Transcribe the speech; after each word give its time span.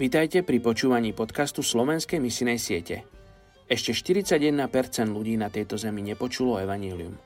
Vítajte 0.00 0.40
pri 0.40 0.64
počúvaní 0.64 1.12
podcastu 1.12 1.60
Slovenskej 1.60 2.24
misinej 2.24 2.56
siete. 2.56 3.04
Ešte 3.68 3.92
41% 3.92 4.56
ľudí 5.12 5.36
na 5.36 5.52
tejto 5.52 5.76
zemi 5.76 6.00
nepočulo 6.00 6.56
evanílium. 6.56 7.20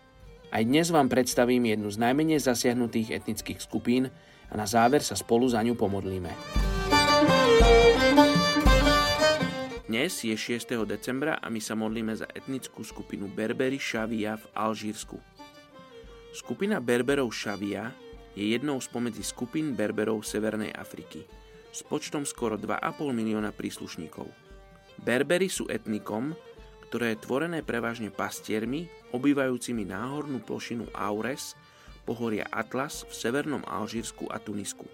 Aj 0.51 0.59
dnes 0.59 0.91
vám 0.91 1.07
predstavím 1.07 1.71
jednu 1.71 1.87
z 1.95 2.03
najmenej 2.03 2.43
zasiahnutých 2.43 3.15
etnických 3.15 3.63
skupín 3.63 4.11
a 4.51 4.59
na 4.59 4.67
záver 4.67 5.07
sa 5.07 5.15
spolu 5.15 5.47
za 5.47 5.63
ňu 5.63 5.79
pomodlíme. 5.79 6.35
Dnes 9.87 10.27
je 10.27 10.35
6. 10.35 10.75
decembra 10.83 11.39
a 11.39 11.47
my 11.55 11.63
sa 11.63 11.79
modlíme 11.79 12.11
za 12.19 12.27
etnickú 12.27 12.83
skupinu 12.83 13.31
Berberi 13.31 13.79
Šavia 13.79 14.35
v 14.35 14.51
Alžírsku. 14.51 15.23
Skupina 16.35 16.83
Berberov 16.83 17.31
Šavia 17.31 17.95
je 18.35 18.51
jednou 18.51 18.83
spomedzi 18.83 19.23
skupín 19.23 19.79
Berberov 19.79 20.27
Severnej 20.27 20.75
Afriky 20.75 21.44
s 21.75 21.83
počtom 21.83 22.23
skoro 22.23 22.55
2,5 22.55 23.11
milióna 23.11 23.51
príslušníkov. 23.51 24.31
Berbery 25.03 25.51
sú 25.51 25.67
etnikom, 25.67 26.39
ktoré 26.87 27.19
je 27.19 27.27
tvorené 27.27 27.67
prevažne 27.67 28.15
pastiermi, 28.15 28.87
obývajúcimi 29.11 29.83
náhornú 29.83 30.39
plošinu 30.47 30.87
Aures, 30.95 31.59
pohoria 32.07 32.47
Atlas 32.55 33.03
v 33.03 33.13
severnom 33.19 33.67
Alžírsku 33.67 34.31
a 34.31 34.39
Tunisku. 34.39 34.87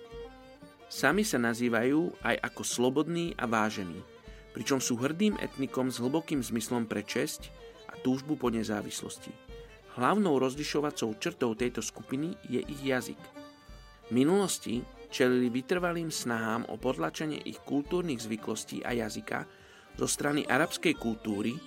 Sami 0.89 1.21
sa 1.21 1.37
nazývajú 1.37 2.17
aj 2.25 2.41
ako 2.41 2.63
slobodní 2.65 3.37
a 3.37 3.45
vážení, 3.45 4.01
pričom 4.57 4.81
sú 4.81 4.97
hrdým 4.97 5.37
etnikom 5.37 5.93
s 5.93 6.01
hlbokým 6.01 6.41
zmyslom 6.41 6.89
pre 6.89 7.05
česť 7.05 7.53
a 7.93 8.01
túžbu 8.01 8.41
po 8.41 8.49
nezávislosti. 8.49 9.31
Hlavnou 10.01 10.41
rozlišovacou 10.41 11.13
črtou 11.21 11.53
tejto 11.53 11.85
skupiny 11.85 12.33
je 12.49 12.65
ich 12.65 12.81
jazyk. 12.81 13.21
V 14.09 14.11
minulosti 14.17 14.81
čelili 15.11 15.51
vytrvalým 15.51 16.09
snahám 16.09 16.71
o 16.71 16.79
podlačenie 16.79 17.43
ich 17.43 17.59
kultúrnych 17.67 18.23
zvyklostí 18.23 18.87
a 18.87 18.95
jazyka, 18.95 19.45
zo 19.99 20.07
strany 20.07 20.47
arabskej 20.47 20.97
kultúry, 20.97 21.59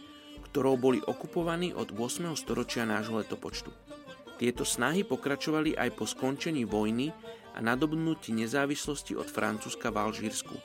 ktorou 0.49 0.79
boli 0.79 1.03
okupovaní 1.03 1.75
od 1.75 1.93
8. 1.93 2.33
storočia 2.39 2.87
nášho 2.87 3.19
letopočtu. 3.21 3.69
Tieto 4.41 4.65
snahy 4.65 5.05
pokračovali 5.05 5.77
aj 5.77 5.89
po 5.93 6.09
skončení 6.09 6.65
vojny 6.65 7.13
a 7.53 7.59
nadobnutí 7.61 8.33
nezávislosti 8.33 9.13
od 9.13 9.29
Francúzska 9.29 9.93
v 9.93 10.01
Alžírsku. 10.01 10.55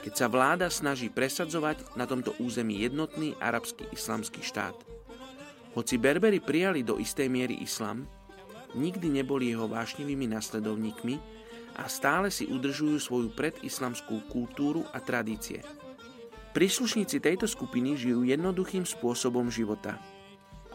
Keď 0.00 0.12
sa 0.12 0.26
vláda 0.28 0.68
snaží 0.68 1.08
presadzovať 1.08 1.96
na 1.96 2.04
tomto 2.04 2.36
území 2.40 2.80
jednotný 2.84 3.36
arabský 3.40 3.88
islamský 3.92 4.44
štát. 4.44 4.76
Hoci 5.76 5.96
Berberi 5.96 6.40
prijali 6.40 6.84
do 6.84 6.96
istej 6.96 7.28
miery 7.28 7.60
islam, 7.60 8.08
nikdy 8.76 9.08
neboli 9.08 9.52
jeho 9.52 9.68
vášnivými 9.68 10.28
nasledovníkmi 10.32 11.39
a 11.80 11.88
stále 11.88 12.28
si 12.28 12.44
udržujú 12.44 13.00
svoju 13.00 13.28
predislamskú 13.32 14.28
kultúru 14.28 14.84
a 14.92 15.00
tradície. 15.00 15.64
Príslušníci 16.52 17.24
tejto 17.24 17.48
skupiny 17.48 17.96
žijú 17.96 18.28
jednoduchým 18.28 18.84
spôsobom 18.84 19.48
života. 19.48 19.96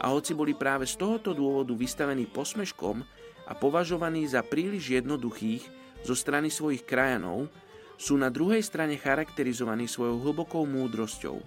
A 0.02 0.12
hoci 0.12 0.34
boli 0.34 0.58
práve 0.58 0.89
z 0.89 0.97
tohoto 0.97 1.31
dôvodu 1.31 1.78
vystavení 1.78 2.25
posmeškom 2.25 3.06
a 3.45 3.53
považovaní 3.53 4.25
za 4.25 4.42
príliš 4.42 5.00
jednoduchých 5.00 5.64
zo 6.02 6.17
strany 6.17 6.50
svojich 6.50 6.84
krajanov, 6.84 7.47
sú 7.95 8.19
na 8.19 8.28
druhej 8.28 8.59
strane 8.59 9.00
charakterizovaní 9.00 9.88
svojou 9.88 10.19
hlbokou 10.19 10.67
múdrosťou. 10.67 11.40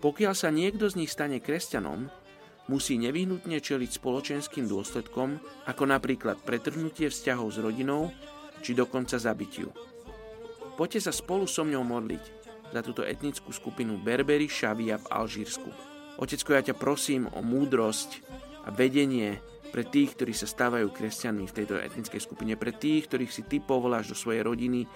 Pokiaľ 0.00 0.34
sa 0.36 0.48
niekto 0.48 0.86
z 0.86 0.96
nich 1.04 1.10
stane 1.10 1.42
kresťanom, 1.42 2.08
musí 2.70 2.96
nevyhnutne 2.96 3.58
čeliť 3.58 3.90
spoločenským 3.98 4.70
dôsledkom, 4.70 5.42
ako 5.66 5.84
napríklad 5.90 6.38
pretrhnutie 6.46 7.10
vzťahov 7.10 7.50
s 7.50 7.58
rodinou 7.58 8.14
či 8.60 8.76
dokonca 8.76 9.16
zabitiu. 9.16 9.72
Poďte 10.76 11.08
sa 11.08 11.12
spolu 11.12 11.44
so 11.44 11.64
mňou 11.66 11.84
modliť– 11.84 12.24
za 12.70 12.80
túto 12.86 13.02
etnickú 13.02 13.50
skupinu 13.50 13.98
Berberi 13.98 14.46
Šavia 14.46 14.98
v 14.98 15.10
Alžírsku. 15.10 15.68
Otecko, 16.22 16.54
ja 16.54 16.62
ťa 16.62 16.78
prosím 16.78 17.26
o 17.34 17.42
múdrosť 17.42 18.22
a 18.66 18.70
vedenie 18.70 19.42
pre 19.70 19.86
tých, 19.86 20.18
ktorí 20.18 20.34
sa 20.34 20.46
stávajú 20.46 20.90
kresťanmi 20.90 21.44
v 21.46 21.56
tejto 21.56 21.78
etnickej 21.78 22.20
skupine, 22.22 22.54
pre 22.58 22.74
tých, 22.74 23.06
ktorých 23.06 23.32
si 23.34 23.42
ty 23.46 23.62
povoláš 23.62 24.14
do 24.14 24.16
svojej 24.18 24.42
rodiny, 24.42 24.86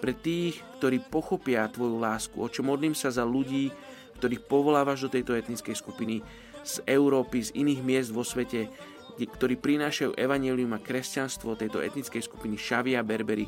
pre 0.00 0.16
tých, 0.16 0.60
ktorí 0.80 1.00
pochopia 1.08 1.68
tvoju 1.68 1.96
lásku. 2.00 2.36
Oče, 2.36 2.64
modlím 2.64 2.96
sa 2.96 3.12
za 3.12 3.24
ľudí, 3.24 3.72
ktorých 4.20 4.44
povolávaš 4.48 5.08
do 5.08 5.12
tejto 5.12 5.36
etnickej 5.36 5.76
skupiny 5.76 6.24
z 6.64 6.80
Európy, 6.88 7.44
z 7.44 7.50
iných 7.56 7.80
miest 7.84 8.10
vo 8.12 8.24
svete, 8.24 8.72
ktorí 9.22 9.54
prinášajú 9.62 10.18
evanelium 10.18 10.74
a 10.74 10.82
kresťanstvo 10.82 11.54
tejto 11.54 11.78
etnickej 11.78 12.26
skupiny 12.26 12.58
Šavia 12.58 13.06
Berberi 13.06 13.46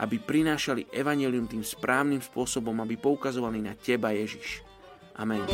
aby 0.00 0.16
prinášali 0.16 0.88
evanelium 0.88 1.44
tým 1.44 1.60
správnym 1.60 2.24
spôsobom, 2.24 2.72
aby 2.80 2.96
poukazovali 2.96 3.60
na 3.60 3.76
Teba, 3.76 4.16
Ježiš. 4.16 4.64
Amen. 5.12 5.44